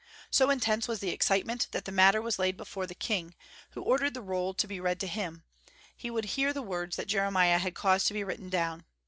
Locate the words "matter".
1.91-2.23